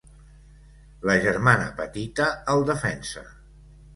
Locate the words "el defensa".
2.53-3.27